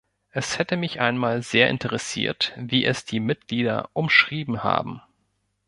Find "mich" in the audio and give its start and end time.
0.77-0.99